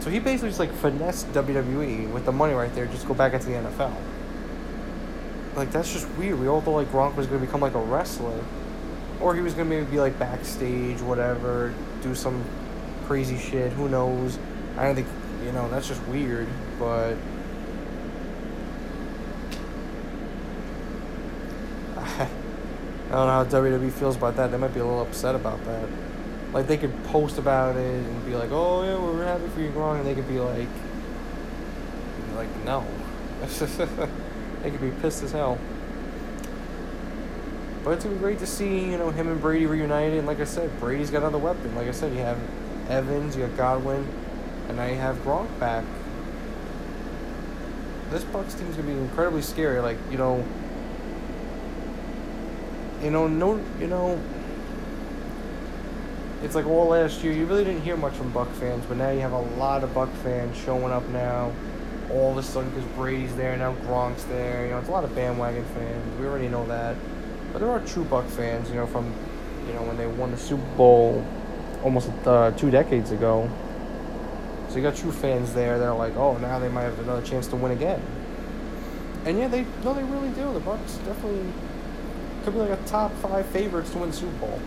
So 0.00 0.08
he 0.10 0.18
basically 0.18 0.48
just 0.48 0.60
like 0.60 0.72
finessed 0.72 1.30
WWE 1.32 2.10
with 2.10 2.24
the 2.24 2.32
money 2.32 2.54
right 2.54 2.74
there, 2.74 2.86
just 2.86 3.06
go 3.06 3.14
back 3.14 3.34
into 3.34 3.46
the 3.46 3.52
NFL. 3.52 3.94
Like 5.54 5.70
that's 5.72 5.92
just 5.92 6.08
weird. 6.12 6.38
We 6.40 6.48
all 6.48 6.60
thought 6.60 6.76
like 6.76 6.90
Gronk 6.92 7.16
was 7.16 7.26
gonna 7.26 7.40
become 7.40 7.60
like 7.60 7.74
a 7.74 7.80
wrestler. 7.80 8.42
or 9.20 9.34
he 9.34 9.42
was 9.42 9.52
gonna 9.52 9.68
maybe 9.68 9.84
be 9.84 10.00
like 10.00 10.18
backstage, 10.18 11.00
whatever, 11.02 11.74
do 12.02 12.14
some 12.14 12.42
crazy 13.06 13.36
shit. 13.36 13.72
Who 13.72 13.88
knows? 13.88 14.38
I 14.78 14.84
don't 14.86 14.94
think 14.94 15.08
you 15.44 15.52
know. 15.52 15.68
That's 15.68 15.88
just 15.88 16.02
weird, 16.06 16.48
but. 16.78 17.14
I 21.96 23.12
don't 23.12 23.26
know 23.26 23.26
how 23.26 23.44
WWE 23.44 23.90
feels 23.92 24.16
about 24.16 24.36
that. 24.36 24.50
They 24.52 24.56
might 24.56 24.72
be 24.72 24.80
a 24.80 24.84
little 24.84 25.02
upset 25.02 25.34
about 25.34 25.62
that. 25.64 25.88
Like 26.52 26.66
they 26.66 26.76
could 26.76 27.04
post 27.04 27.38
about 27.38 27.76
it 27.76 28.04
and 28.04 28.26
be 28.26 28.34
like, 28.34 28.50
"Oh 28.50 28.82
yeah, 28.82 28.98
we're 28.98 29.24
happy 29.24 29.48
for 29.48 29.60
you, 29.60 29.70
Gronk," 29.70 29.98
and 29.98 30.06
they 30.06 30.14
could 30.14 30.28
be 30.28 30.40
like, 30.40 30.68
like 32.34 32.48
no, 32.64 32.84
they 34.62 34.70
could 34.70 34.80
be 34.80 34.90
pissed 35.00 35.22
as 35.22 35.32
hell. 35.32 35.58
But 37.84 37.92
it's 37.92 38.04
great 38.04 38.40
to 38.40 38.46
see 38.46 38.90
you 38.90 38.98
know 38.98 39.10
him 39.10 39.28
and 39.28 39.40
Brady 39.40 39.66
reunited. 39.66 40.18
And 40.18 40.26
like 40.26 40.40
I 40.40 40.44
said, 40.44 40.78
Brady's 40.80 41.10
got 41.10 41.18
another 41.18 41.38
weapon. 41.38 41.74
Like 41.74 41.86
I 41.86 41.92
said, 41.92 42.12
you 42.12 42.20
have 42.20 42.38
Evans, 42.88 43.36
you 43.36 43.46
got 43.46 43.56
Godwin, 43.56 44.06
and 44.68 44.76
now 44.76 44.86
you 44.86 44.96
have 44.96 45.16
Gronk 45.18 45.46
back. 45.60 45.84
This 48.10 48.24
Bucks 48.24 48.54
team's 48.54 48.74
gonna 48.74 48.88
be 48.88 48.94
incredibly 48.94 49.42
scary. 49.42 49.80
Like 49.80 49.98
you 50.10 50.18
know 50.18 50.44
you 53.02 53.10
know, 53.10 53.26
no, 53.26 53.62
you 53.78 53.86
know, 53.86 54.20
it's 56.42 56.54
like 56.54 56.66
all 56.66 56.88
last 56.88 57.22
year. 57.22 57.32
You 57.32 57.46
really 57.46 57.64
didn't 57.64 57.82
hear 57.82 57.96
much 57.96 58.14
from 58.14 58.30
Buck 58.32 58.50
fans, 58.54 58.84
but 58.86 58.96
now 58.96 59.10
you 59.10 59.20
have 59.20 59.32
a 59.32 59.40
lot 59.40 59.84
of 59.84 59.92
Buck 59.94 60.10
fans 60.22 60.56
showing 60.56 60.92
up 60.92 61.06
now. 61.08 61.52
All 62.10 62.32
of 62.32 62.38
a 62.38 62.42
sudden, 62.42 62.70
because 62.70 62.84
Brady's 62.96 63.34
there 63.36 63.56
now, 63.56 63.72
Gronk's 63.86 64.24
there. 64.24 64.64
You 64.64 64.70
know, 64.72 64.78
it's 64.78 64.88
a 64.88 64.92
lot 64.92 65.04
of 65.04 65.14
bandwagon 65.14 65.64
fans. 65.66 66.20
We 66.20 66.26
already 66.26 66.48
know 66.48 66.66
that, 66.66 66.96
but 67.52 67.60
there 67.60 67.70
are 67.70 67.80
true 67.80 68.04
Buck 68.04 68.26
fans. 68.26 68.68
You 68.68 68.76
know, 68.76 68.86
from 68.86 69.14
you 69.66 69.74
know 69.74 69.82
when 69.82 69.96
they 69.96 70.06
won 70.06 70.32
the 70.32 70.36
Super 70.36 70.64
Bowl 70.76 71.24
almost 71.84 72.10
uh, 72.26 72.50
two 72.52 72.70
decades 72.70 73.12
ago. 73.12 73.48
So 74.68 74.76
you 74.76 74.82
got 74.82 74.96
true 74.96 75.12
fans 75.12 75.52
there 75.52 75.78
that 75.78 75.86
are 75.86 75.96
like, 75.96 76.16
oh, 76.16 76.36
now 76.38 76.58
they 76.58 76.68
might 76.68 76.82
have 76.82 76.98
another 77.00 77.22
chance 77.22 77.46
to 77.48 77.56
win 77.56 77.72
again. 77.72 78.00
And 79.24 79.38
yeah, 79.38 79.48
they 79.48 79.66
no, 79.84 79.94
they 79.94 80.04
really 80.04 80.30
do. 80.30 80.52
The 80.52 80.60
Bucks 80.60 80.94
definitely 81.04 81.52
could 82.44 82.54
be 82.54 82.60
like 82.60 82.70
a 82.70 82.82
top 82.86 83.12
five 83.16 83.46
favorites 83.46 83.90
to 83.90 83.98
win 83.98 84.12
Super 84.12 84.36
Bowl. 84.38 84.60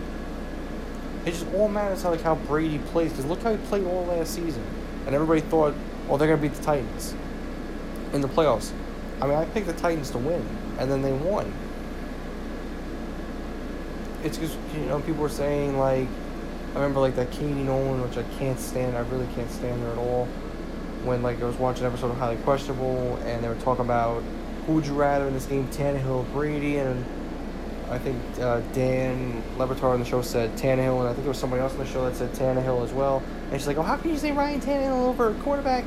It 1.25 1.31
just 1.31 1.45
all 1.53 1.69
matters 1.69 2.03
how 2.03 2.11
like 2.11 2.21
how 2.21 2.35
Brady 2.35 2.79
plays 2.79 3.11
because 3.11 3.25
look 3.25 3.41
how 3.41 3.51
he 3.51 3.57
played 3.67 3.85
all 3.85 4.05
last 4.05 4.33
season, 4.33 4.63
and 5.05 5.15
everybody 5.15 5.41
thought, 5.41 5.73
oh, 6.09 6.17
they're 6.17 6.27
gonna 6.27 6.41
beat 6.41 6.53
the 6.53 6.63
Titans 6.63 7.15
in 8.11 8.21
the 8.21 8.27
playoffs. 8.27 8.71
I 9.21 9.27
mean, 9.27 9.37
I 9.37 9.45
picked 9.45 9.67
the 9.67 9.73
Titans 9.73 10.09
to 10.11 10.17
win, 10.17 10.45
and 10.79 10.91
then 10.91 11.01
they 11.01 11.13
won. 11.13 11.53
It's 14.23 14.37
because 14.37 14.55
you 14.75 14.85
know 14.85 14.99
people 14.99 15.21
were 15.21 15.29
saying 15.29 15.77
like, 15.77 16.07
I 16.71 16.75
remember 16.75 16.99
like 16.99 17.15
that 17.15 17.31
Katie 17.31 17.53
Nolan, 17.53 18.01
which 18.01 18.17
I 18.17 18.23
can't 18.37 18.59
stand. 18.59 18.97
I 18.97 19.01
really 19.01 19.27
can't 19.35 19.49
stand 19.51 19.81
her 19.81 19.91
at 19.91 19.97
all. 19.97 20.25
When 21.05 21.23
like 21.23 21.41
I 21.41 21.45
was 21.45 21.55
watching 21.55 21.85
an 21.85 21.91
episode 21.91 22.11
of 22.11 22.17
Highly 22.17 22.37
Questionable, 22.37 23.17
and 23.25 23.41
they 23.41 23.47
were 23.47 23.55
talking 23.55 23.85
about 23.85 24.23
who 24.65 24.73
would 24.73 24.85
you 24.85 24.93
rather 24.93 25.27
in 25.27 25.33
this 25.33 25.45
game, 25.45 25.67
Tannehill, 25.69 26.31
Brady, 26.33 26.77
and 26.77 27.05
I 27.93 27.99
think 27.99 28.17
uh, 28.39 28.59
Dan 28.73 29.43
Le 29.59 29.67
on 29.67 29.99
the 29.99 30.05
show 30.05 30.23
said 30.23 30.55
Tannehill, 30.57 30.99
and 31.01 31.07
I 31.07 31.11
think 31.13 31.19
there 31.19 31.27
was 31.27 31.37
somebody 31.37 31.61
else 31.61 31.73
on 31.73 31.77
the 31.77 31.85
show 31.85 32.03
that 32.09 32.15
said 32.15 32.31
Tannehill 32.33 32.83
as 32.83 32.91
well. 32.91 33.21
And 33.51 33.61
she's 33.61 33.67
like, 33.67 33.77
"Oh, 33.77 33.83
how 33.83 33.97
can 33.97 34.09
you 34.09 34.17
say 34.17 34.31
Ryan 34.31 34.59
Tannehill 34.59 35.09
over 35.09 35.29
a 35.29 35.33
quarterback? 35.35 35.85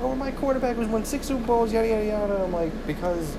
Oh, 0.00 0.16
my 0.16 0.32
quarterback 0.32 0.76
was 0.76 0.88
won 0.88 1.04
six 1.04 1.26
Super 1.26 1.46
Bowls, 1.46 1.72
yada 1.72 1.86
yada 1.86 2.04
yada." 2.04 2.42
I'm 2.42 2.52
like, 2.52 2.72
because 2.88 3.36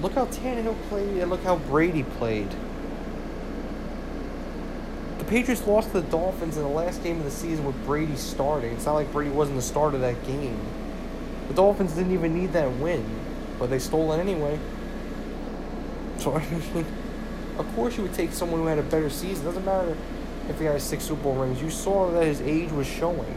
look 0.00 0.12
how 0.12 0.24
Tannehill 0.26 0.80
played 0.88 1.18
and 1.18 1.30
look 1.30 1.42
how 1.42 1.56
Brady 1.56 2.04
played. 2.04 2.48
The 5.18 5.24
Patriots 5.24 5.66
lost 5.66 5.92
to 5.92 6.00
the 6.00 6.08
Dolphins 6.08 6.56
in 6.56 6.62
the 6.62 6.70
last 6.70 7.02
game 7.02 7.18
of 7.18 7.24
the 7.24 7.30
season 7.30 7.66
with 7.66 7.84
Brady 7.84 8.16
starting. 8.16 8.72
It's 8.72 8.86
not 8.86 8.94
like 8.94 9.12
Brady 9.12 9.30
wasn't 9.30 9.58
the 9.58 9.62
start 9.62 9.94
of 9.94 10.00
that 10.00 10.26
game. 10.26 10.58
The 11.48 11.54
Dolphins 11.54 11.92
didn't 11.92 12.12
even 12.12 12.34
need 12.34 12.54
that 12.54 12.72
win, 12.78 13.04
but 13.58 13.68
they 13.68 13.78
stole 13.78 14.14
it 14.14 14.20
anyway. 14.20 14.58
So 16.18 16.32
I. 16.36 16.84
Of 17.58 17.74
course, 17.74 17.96
you 17.96 18.02
would 18.02 18.14
take 18.14 18.32
someone 18.32 18.60
who 18.60 18.66
had 18.66 18.78
a 18.78 18.82
better 18.82 19.10
season. 19.10 19.44
Doesn't 19.44 19.64
matter 19.64 19.96
if 20.48 20.58
he 20.58 20.66
had 20.66 20.80
six 20.80 21.04
Super 21.04 21.22
Bowl 21.22 21.36
rings. 21.36 21.60
You 21.62 21.70
saw 21.70 22.10
that 22.12 22.24
his 22.24 22.40
age 22.42 22.70
was 22.70 22.86
showing. 22.86 23.36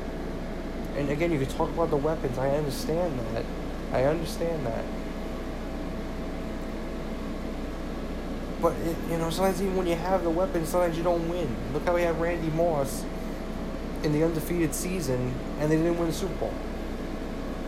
And 0.98 1.10
again, 1.10 1.32
you 1.32 1.40
could 1.40 1.50
talk 1.50 1.70
about 1.70 1.90
the 1.90 1.98
weapons. 1.98 2.38
I 2.38 2.50
understand 2.50 3.20
that. 3.34 3.46
I 3.94 4.04
understand 4.04 4.66
that. 4.66 4.84
But 8.62 8.74
it, 8.78 8.98
you 9.10 9.18
know, 9.18 9.30
sometimes 9.30 9.62
even 9.62 9.78
when 9.78 9.88
you 9.88 9.96
have 9.96 10.24
the 10.24 10.30
weapons, 10.30 10.70
sometimes 10.70 10.98
you 10.98 11.04
don't 11.04 11.30
win. 11.30 11.56
Look 11.74 11.86
how 11.86 11.96
we 11.96 12.02
had 12.02 12.20
Randy 12.20 12.50
Moss 12.50 13.06
in 14.04 14.12
the 14.12 14.24
undefeated 14.24 14.76
season, 14.76 15.34
and 15.60 15.72
they 15.72 15.78
didn't 15.78 15.98
win 15.98 16.08
the 16.08 16.14
Super 16.14 16.36
Bowl. 16.36 16.54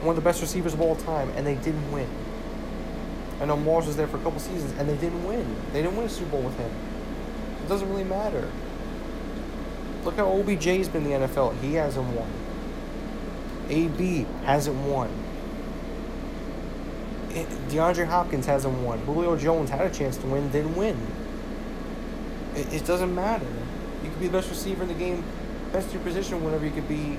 One 0.01 0.09
of 0.09 0.15
the 0.15 0.27
best 0.27 0.41
receivers 0.41 0.73
of 0.73 0.81
all 0.81 0.95
time, 0.97 1.29
and 1.35 1.47
they 1.47 1.55
didn't 1.55 1.91
win. 1.91 2.09
I 3.41 3.45
know 3.45 3.57
Moss 3.57 3.87
was 3.87 3.97
there 3.97 4.07
for 4.07 4.17
a 4.17 4.21
couple 4.21 4.39
seasons, 4.39 4.71
and 4.77 4.87
they 4.87 4.95
didn't 4.97 5.25
win. 5.25 5.55
They 5.73 5.81
didn't 5.81 5.97
win 5.97 6.05
a 6.05 6.09
Super 6.09 6.31
Bowl 6.31 6.43
with 6.43 6.57
him. 6.57 6.71
It 7.63 7.67
doesn't 7.67 7.89
really 7.89 8.03
matter. 8.03 8.47
Look 10.05 10.15
how 10.15 10.27
OBJ's 10.27 10.87
been 10.87 11.05
in 11.07 11.21
the 11.21 11.27
NFL. 11.27 11.59
He 11.59 11.73
hasn't 11.73 12.07
won. 12.15 12.29
AB 13.69 14.27
hasn't 14.43 14.75
won. 14.87 15.09
Eh, 17.33 17.45
DeAndre 17.69 18.05
Hopkins 18.05 18.45
hasn't 18.45 18.77
won. 18.79 18.99
Julio 18.99 19.35
Jones 19.35 19.71
had 19.71 19.87
a 19.87 19.89
chance 19.89 20.17
to 20.17 20.27
win, 20.27 20.51
didn't 20.51 20.75
win. 20.75 20.99
It, 22.55 22.71
it 22.73 22.85
doesn't 22.85 23.13
matter. 23.15 23.47
You 24.03 24.09
could 24.09 24.19
be 24.19 24.27
the 24.27 24.33
best 24.33 24.49
receiver 24.49 24.83
in 24.83 24.89
the 24.89 24.95
game, 24.95 25.23
best 25.71 25.87
in 25.87 25.93
your 25.93 26.03
position, 26.03 26.43
whatever 26.43 26.65
you 26.65 26.71
could 26.71 26.87
be. 26.87 27.17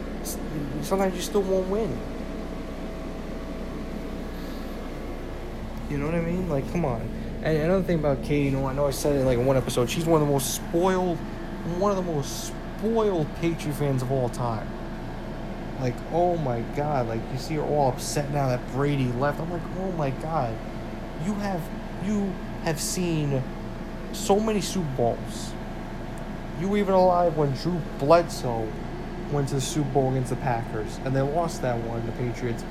Sometimes 0.82 1.16
you 1.16 1.22
still 1.22 1.42
won't 1.42 1.68
win. 1.68 1.98
You 5.92 5.98
know 5.98 6.06
what 6.06 6.14
I 6.14 6.22
mean? 6.22 6.48
Like, 6.48 6.70
come 6.72 6.86
on. 6.86 7.02
And 7.42 7.58
another 7.58 7.82
thing 7.82 7.98
about 7.98 8.22
Katie, 8.22 8.46
you 8.46 8.50
know, 8.52 8.64
I 8.64 8.72
know 8.72 8.86
I 8.86 8.92
said 8.92 9.14
it 9.14 9.18
in 9.18 9.26
like 9.26 9.38
one 9.38 9.58
episode. 9.58 9.90
She's 9.90 10.06
one 10.06 10.22
of 10.22 10.26
the 10.26 10.32
most 10.32 10.54
spoiled, 10.54 11.18
one 11.78 11.90
of 11.90 12.02
the 12.02 12.10
most 12.10 12.54
spoiled 12.78 13.26
Patriot 13.42 13.74
fans 13.74 14.00
of 14.00 14.10
all 14.10 14.30
time. 14.30 14.66
Like, 15.82 15.94
oh 16.12 16.38
my 16.38 16.62
God! 16.74 17.08
Like 17.08 17.20
you 17.30 17.38
see 17.38 17.56
her 17.56 17.62
all 17.62 17.90
upset 17.90 18.30
now 18.32 18.48
that 18.48 18.72
Brady 18.72 19.08
left. 19.12 19.38
I'm 19.38 19.50
like, 19.50 19.60
oh 19.80 19.92
my 19.92 20.08
God! 20.10 20.56
You 21.26 21.34
have 21.34 21.60
you 22.06 22.32
have 22.64 22.80
seen 22.80 23.42
so 24.12 24.40
many 24.40 24.62
Super 24.62 24.88
Bowls. 24.96 25.52
You 26.58 26.68
were 26.68 26.78
even 26.78 26.94
alive 26.94 27.36
when 27.36 27.52
Drew 27.56 27.78
Bledsoe 27.98 28.66
went 29.30 29.48
to 29.48 29.56
the 29.56 29.60
Super 29.60 29.90
Bowl 29.90 30.10
against 30.10 30.30
the 30.30 30.36
Packers, 30.36 30.98
and 31.04 31.14
they 31.14 31.20
lost 31.20 31.60
that 31.60 31.76
one, 31.84 32.06
the 32.06 32.12
Patriots. 32.12 32.64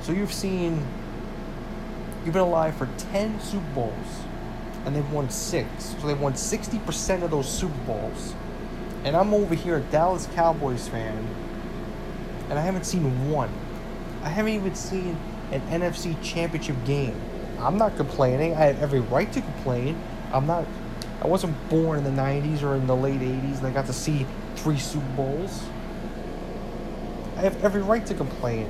So 0.00 0.12
you've 0.12 0.32
seen 0.32 0.82
You've 2.24 2.34
been 2.34 2.42
alive 2.42 2.76
for 2.76 2.88
10 3.12 3.40
Super 3.40 3.64
Bowls, 3.74 4.22
and 4.84 4.94
they've 4.94 5.12
won 5.12 5.30
six. 5.30 5.68
So 6.00 6.06
they've 6.06 6.20
won 6.20 6.34
60% 6.34 7.22
of 7.22 7.30
those 7.30 7.48
Super 7.48 7.78
Bowls. 7.86 8.34
And 9.04 9.16
I'm 9.16 9.32
over 9.32 9.54
here 9.54 9.76
a 9.76 9.80
Dallas 9.80 10.28
Cowboys 10.34 10.88
fan, 10.88 11.26
and 12.50 12.58
I 12.58 12.62
haven't 12.62 12.84
seen 12.84 13.30
one. 13.30 13.50
I 14.22 14.28
haven't 14.28 14.52
even 14.52 14.74
seen 14.74 15.16
an 15.52 15.60
NFC 15.62 16.20
championship 16.22 16.76
game. 16.84 17.18
I'm 17.58 17.78
not 17.78 17.96
complaining. 17.96 18.54
I 18.54 18.66
have 18.66 18.82
every 18.82 19.00
right 19.00 19.32
to 19.32 19.40
complain. 19.40 20.00
I'm 20.32 20.46
not. 20.46 20.66
I 21.22 21.26
wasn't 21.26 21.56
born 21.68 21.98
in 21.98 22.04
the 22.04 22.22
90s 22.22 22.62
or 22.62 22.76
in 22.76 22.86
the 22.86 22.94
late 22.94 23.20
80s 23.20 23.58
and 23.58 23.66
I 23.66 23.70
got 23.70 23.86
to 23.86 23.92
see 23.92 24.26
three 24.56 24.78
Super 24.78 25.08
Bowls. 25.16 25.64
I 27.36 27.40
have 27.40 27.64
every 27.64 27.82
right 27.82 28.04
to 28.06 28.14
complain. 28.14 28.68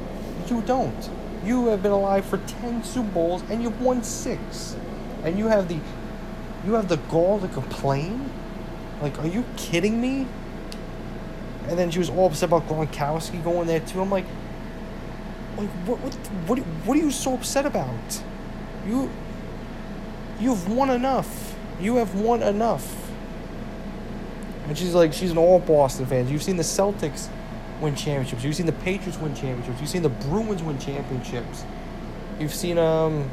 You 0.48 0.62
don't. 0.62 1.10
You 1.44 1.66
have 1.68 1.82
been 1.82 1.92
alive 1.92 2.24
for 2.24 2.38
10 2.38 2.84
Super 2.84 3.08
Bowls 3.10 3.42
and 3.50 3.62
you've 3.62 3.80
won 3.80 4.02
6. 4.02 4.76
And 5.24 5.38
you 5.38 5.46
have 5.48 5.68
the 5.68 5.78
you 6.66 6.74
have 6.74 6.88
the 6.88 6.96
gall 6.96 7.38
to 7.40 7.48
complain? 7.48 8.30
Like, 9.00 9.18
are 9.20 9.26
you 9.26 9.44
kidding 9.56 10.00
me? 10.00 10.26
And 11.68 11.78
then 11.78 11.90
she 11.90 11.98
was 11.98 12.10
all 12.10 12.26
upset 12.26 12.48
about 12.48 12.66
Gronkowski 12.66 13.42
going 13.44 13.66
there 13.66 13.80
too. 13.80 14.00
I'm 14.00 14.10
like, 14.10 14.24
like 15.56 15.68
what 15.86 16.00
what 16.00 16.14
what 16.46 16.58
what 16.58 16.96
are 16.96 17.00
you 17.00 17.10
so 17.10 17.34
upset 17.34 17.66
about? 17.66 18.22
You 18.86 19.10
you've 20.40 20.68
won 20.68 20.90
enough. 20.90 21.54
You 21.80 21.96
have 21.96 22.14
won 22.14 22.42
enough. 22.42 23.10
And 24.66 24.76
she's 24.76 24.94
like, 24.94 25.12
she's 25.12 25.30
an 25.30 25.38
all 25.38 25.60
Boston 25.60 26.06
fan. 26.06 26.28
You've 26.28 26.42
seen 26.42 26.56
the 26.56 26.62
Celtics 26.62 27.28
win 27.80 27.94
championships. 27.94 28.44
You've 28.44 28.54
seen 28.54 28.66
the 28.66 28.72
Patriots 28.72 29.18
win 29.18 29.34
championships. 29.34 29.80
You've 29.80 29.90
seen 29.90 30.02
the 30.02 30.08
Bruins 30.08 30.62
win 30.62 30.78
championships. 30.78 31.64
You've 32.38 32.54
seen 32.54 32.78
um, 32.78 33.30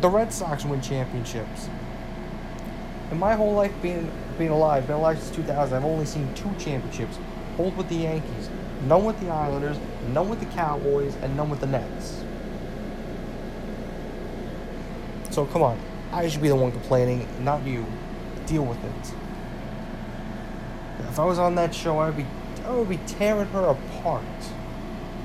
the 0.00 0.08
Red 0.08 0.32
Sox 0.32 0.64
win 0.64 0.80
championships. 0.80 1.68
In 3.10 3.18
my 3.18 3.34
whole 3.34 3.54
life 3.54 3.72
being 3.82 4.10
being 4.38 4.50
alive, 4.50 4.86
been 4.86 4.96
alive 4.96 5.18
since 5.18 5.34
2000, 5.36 5.76
I've 5.76 5.84
only 5.84 6.04
seen 6.04 6.32
two 6.34 6.52
championships. 6.58 7.18
Both 7.56 7.76
with 7.76 7.88
the 7.88 7.96
Yankees. 7.96 8.50
None 8.84 9.04
with 9.04 9.18
the 9.20 9.30
Islanders, 9.30 9.78
none 10.12 10.28
with 10.28 10.40
the 10.40 10.46
Cowboys, 10.46 11.14
and 11.22 11.36
none 11.36 11.48
with 11.48 11.60
the 11.60 11.66
Nets. 11.66 12.22
So 15.30 15.46
come 15.46 15.62
on. 15.62 15.78
I 16.12 16.28
should 16.28 16.42
be 16.42 16.48
the 16.48 16.56
one 16.56 16.72
complaining, 16.72 17.26
not 17.42 17.64
you. 17.66 17.84
Deal 18.46 18.64
with 18.64 18.82
it. 18.84 19.12
If 21.00 21.18
I 21.18 21.24
was 21.24 21.38
on 21.38 21.54
that 21.56 21.74
show, 21.74 21.98
I'd 21.98 22.16
be, 22.16 22.26
I 22.66 22.72
would 22.72 22.88
be 22.88 22.98
tearing 23.06 23.46
her 23.48 23.64
apart. 23.64 24.24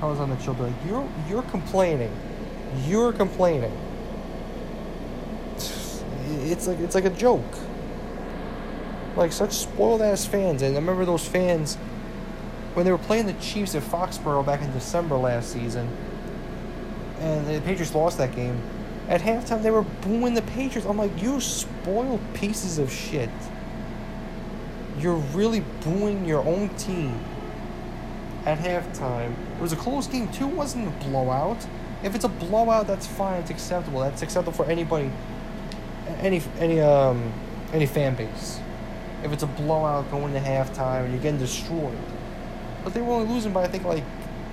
I 0.02 0.06
was 0.06 0.20
on 0.20 0.30
the 0.30 0.40
show, 0.40 0.52
like, 0.54 0.74
you're, 0.88 1.08
you're 1.28 1.42
complaining, 1.44 2.12
you're 2.86 3.12
complaining. 3.14 3.76
It's 5.56 6.68
like, 6.68 6.80
it's 6.80 6.96
like 6.96 7.06
a 7.06 7.10
joke. 7.10 7.44
Like 9.16 9.32
such 9.32 9.54
spoiled 9.54 10.02
ass 10.02 10.26
fans, 10.26 10.62
and 10.62 10.76
I 10.76 10.80
remember 10.80 11.04
those 11.04 11.28
fans 11.28 11.76
when 12.76 12.86
they 12.86 12.92
were 12.92 12.98
playing 12.98 13.26
the 13.26 13.34
Chiefs 13.34 13.76
at 13.76 13.84
Foxborough 13.84 14.46
back 14.46 14.62
in 14.62 14.72
December 14.72 15.18
last 15.18 15.52
season, 15.52 15.90
and 17.20 17.48
the 17.48 17.60
Patriots 17.62 17.94
lost 17.94 18.18
that 18.20 18.36
game. 18.36 18.62
At 19.10 19.22
halftime, 19.22 19.62
they 19.62 19.72
were 19.72 19.82
booing 19.82 20.36
the 20.36 20.42
Patriots. 20.44 20.88
I'm 20.88 20.98
like, 20.98 21.22
you 21.22 21.42
spoiled 21.42 22.22
pieces 22.34 22.78
of 22.78 22.92
shit. 22.92 23.30
You're 25.00 25.16
really 25.16 25.64
booing 25.84 26.24
your 26.26 26.46
own 26.46 26.70
team 26.76 27.20
at 28.46 28.60
halftime. 28.60 29.34
It 29.56 29.62
was 29.62 29.74
a 29.74 29.78
close 29.78 30.08
game, 30.08 30.32
too. 30.32 30.48
It 30.48 30.56
wasn't 30.56 30.88
a 30.88 31.06
blowout. 31.06 31.66
If 32.04 32.16
it's 32.16 32.26
a 32.26 32.30
blowout, 32.30 32.88
that's 32.88 33.06
fine. 33.06 33.42
It's 33.42 33.52
acceptable. 33.52 34.00
That's 34.00 34.22
acceptable 34.22 34.54
for 34.54 34.66
anybody, 34.66 35.12
any 36.20 36.42
any 36.60 36.80
um 36.82 37.32
any 37.74 37.86
fan 37.86 38.16
base. 38.16 38.60
If 39.24 39.32
it's 39.32 39.44
a 39.44 39.48
blowout 39.48 40.10
going 40.10 40.34
to 40.34 40.40
halftime 40.40 41.04
and 41.04 41.14
you're 41.14 41.22
getting 41.22 41.40
destroyed, 41.40 41.98
but 42.84 42.94
they 42.94 43.02
were 43.02 43.14
only 43.14 43.32
losing 43.32 43.54
by 43.54 43.64
I 43.64 43.68
think 43.68 43.84
like 43.84 44.04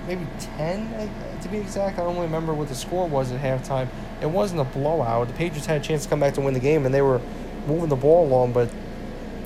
maybe 0.05 0.27
ten 0.57 1.09
to 1.41 1.49
be 1.49 1.57
exact. 1.57 1.97
I 1.97 2.03
don't 2.03 2.13
really 2.13 2.27
remember 2.27 2.53
what 2.53 2.67
the 2.67 2.75
score 2.75 3.07
was 3.07 3.31
at 3.31 3.41
halftime. 3.41 3.87
It 4.21 4.29
wasn't 4.29 4.61
a 4.61 4.65
blowout. 4.65 5.27
The 5.27 5.33
Patriots 5.33 5.65
had 5.65 5.81
a 5.81 5.83
chance 5.83 6.03
to 6.03 6.09
come 6.09 6.19
back 6.19 6.35
to 6.35 6.41
win 6.41 6.53
the 6.53 6.59
game, 6.59 6.85
and 6.85 6.93
they 6.93 7.01
were 7.01 7.19
moving 7.65 7.89
the 7.89 7.95
ball 7.95 8.27
along, 8.27 8.53
but 8.53 8.69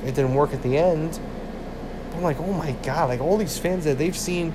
it 0.04 0.16
didn't 0.16 0.34
work 0.34 0.54
at 0.54 0.62
the 0.62 0.78
end. 0.78 1.20
I'm 2.16 2.22
like, 2.22 2.40
oh 2.40 2.54
my 2.54 2.72
god! 2.84 3.10
Like 3.10 3.22
all 3.22 3.38
these 3.38 3.58
fans 3.58 3.86
that 3.86 3.98
they've 3.98 4.18
seen 4.18 4.54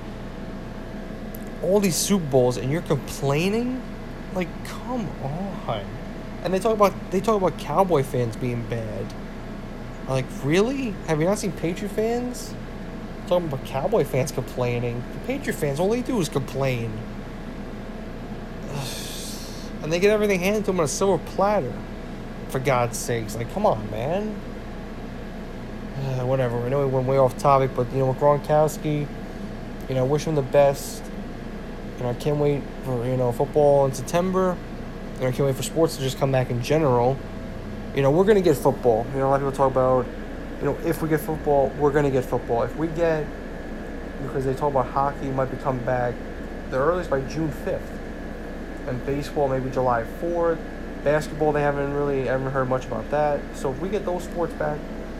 all 1.61 1.79
these 1.79 1.95
Super 1.95 2.25
Bowls, 2.25 2.57
and 2.57 2.71
you're 2.71 2.81
complaining? 2.81 3.81
Like, 4.33 4.47
come 4.65 5.09
on! 5.23 5.85
And 6.43 6.53
they 6.53 6.59
talk 6.59 6.73
about 6.73 6.93
they 7.11 7.19
talk 7.19 7.37
about 7.41 7.57
Cowboy 7.59 8.03
fans 8.03 8.35
being 8.35 8.63
bad. 8.69 9.13
Like, 10.07 10.25
really? 10.43 10.95
Have 11.07 11.19
you 11.19 11.27
not 11.27 11.37
seen 11.37 11.51
Patriot 11.51 11.91
fans? 11.91 12.53
Talking 13.27 13.47
about 13.47 13.63
Cowboy 13.65 14.03
fans 14.03 14.31
complaining. 14.31 15.03
The 15.13 15.19
Patriot 15.27 15.55
fans, 15.55 15.79
all 15.79 15.89
they 15.89 16.01
do 16.01 16.19
is 16.19 16.29
complain. 16.29 16.91
And 19.81 19.93
they 19.93 19.99
get 20.01 20.11
everything 20.11 20.41
handed 20.41 20.65
to 20.65 20.71
them 20.71 20.81
on 20.81 20.83
a 20.83 20.89
silver 20.89 21.23
platter. 21.23 21.71
For 22.49 22.59
God's 22.59 22.97
sakes. 22.97 23.37
Like, 23.37 23.53
come 23.53 23.65
on, 23.65 23.89
man. 23.89 24.35
Uh, 25.99 26.25
whatever. 26.25 26.57
I 26.65 26.69
know 26.69 26.79
we 26.79 26.85
went 26.85 27.07
way 27.07 27.17
off 27.17 27.37
topic, 27.37 27.71
but, 27.75 27.91
you 27.91 27.97
know, 27.97 28.07
with 28.07 28.19
Gronkowski, 28.19 29.05
you 29.89 29.95
know, 29.95 30.05
wish 30.05 30.23
him 30.23 30.35
the 30.35 30.41
best. 30.41 31.03
You 31.97 32.03
know, 32.03 32.11
I 32.11 32.13
can't 32.13 32.37
wait 32.37 32.63
for, 32.85 33.05
you 33.05 33.17
know, 33.17 33.33
football 33.33 33.85
in 33.85 33.93
September. 33.93 34.55
You 35.15 35.23
know, 35.23 35.27
I 35.27 35.31
can't 35.31 35.45
wait 35.45 35.57
for 35.57 35.63
sports 35.63 35.97
to 35.97 36.01
just 36.01 36.17
come 36.17 36.31
back 36.31 36.51
in 36.51 36.63
general. 36.63 37.17
You 37.95 38.01
know, 38.01 38.11
we're 38.11 38.23
to 38.37 38.41
get 38.41 38.55
football. 38.55 39.05
You 39.11 39.19
know, 39.19 39.27
a 39.27 39.29
lot 39.29 39.41
of 39.41 39.41
people 39.41 39.51
talk 39.51 39.71
about, 39.71 40.05
you 40.59 40.65
know, 40.67 40.77
if 40.85 41.01
we 41.01 41.09
get 41.09 41.19
football, 41.19 41.67
we're 41.77 41.91
to 42.05 42.11
get 42.11 42.23
football. 42.23 42.63
If 42.63 42.73
we 42.77 42.87
get, 42.87 43.27
because 44.23 44.45
they 44.45 44.53
talk 44.53 44.71
about 44.71 44.87
hockey 44.87 45.27
might 45.31 45.51
be 45.51 45.57
coming 45.57 45.83
back 45.83 46.13
the 46.69 46.77
earliest 46.77 47.09
by 47.09 47.19
June 47.21 47.51
5th 47.65 47.81
and 48.87 49.05
baseball 49.05 49.49
maybe 49.49 49.69
July 49.69 50.05
4th. 50.21 50.59
Basketball, 51.03 51.51
they 51.51 51.61
haven't 51.61 51.93
really, 51.93 52.27
haven't 52.27 52.51
heard 52.51 52.69
much 52.69 52.85
about 52.85 53.09
that. 53.11 53.41
So 53.53 53.71
if 53.71 53.79
we 53.79 53.89
get 53.89 54.05
those 54.05 54.23
sports 54.23 54.53
back, 54.53 54.79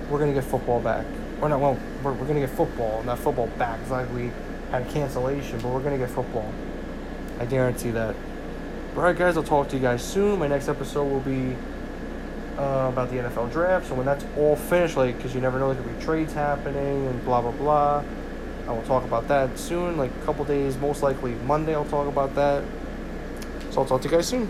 we're 0.10 0.20
going 0.20 0.34
to 0.34 0.40
get 0.40 0.50
football 0.50 0.80
back. 0.80 1.06
Or 1.42 1.50
not, 1.50 1.60
well, 1.60 1.78
we're, 2.04 2.14
we're 2.14 2.26
going 2.26 2.42
to 2.42 2.48
get 2.48 2.50
football, 2.50 3.04
not 3.04 3.20
football 3.20 3.48
back. 3.58 3.80
It's 3.82 3.92
like 3.92 4.12
we 4.14 4.32
had 4.72 4.82
a 4.82 4.92
cancellation, 4.92 5.60
but 5.60 5.70
we're 5.70 5.82
going 5.82 6.00
to 6.00 6.06
get 6.06 6.14
football. 6.14 6.52
I 7.40 7.46
guarantee 7.46 7.92
that. 7.92 8.16
All 8.96 9.04
right, 9.04 9.18
guys, 9.18 9.38
I'll 9.38 9.44
talk 9.44 9.70
to 9.70 9.76
you 9.78 9.82
guys 9.82 10.04
soon. 10.04 10.40
My 10.40 10.48
next 10.48 10.68
episode 10.68 11.06
will 11.06 11.22
be 11.22 11.56
uh, 12.58 12.90
about 12.92 13.10
the 13.10 13.18
NFL 13.18 13.52
draft. 13.52 13.88
So 13.88 13.96
when 13.96 14.06
that's 14.06 14.26
all 14.38 14.56
finished, 14.56 14.98
like, 14.98 15.16
because 15.16 15.34
you 15.34 15.42
never 15.42 15.60
know, 15.60 15.74
there 15.74 15.82
could 15.82 15.98
be 15.98 16.04
trades 16.04 16.34
happening 16.34 17.08
and 17.08 17.24
blah, 17.24 17.42
blah, 17.42 17.52
blah. 17.52 18.04
I 18.68 18.72
will 18.72 18.84
talk 18.84 19.04
about 19.04 19.28
that 19.30 19.58
soon, 19.58 19.98
like 19.98 20.12
a 20.12 20.26
couple 20.26 20.46
days, 20.46 20.78
most 20.78 21.02
likely 21.02 21.32
Monday, 21.46 21.74
I'll 21.74 21.86
talk 21.86 22.08
about 22.08 22.36
that. 22.36 22.64
So 23.72 23.82
I'll 23.82 23.88
talk 23.88 24.02
to 24.02 24.10
you 24.10 24.16
guys 24.16 24.28
soon. 24.28 24.50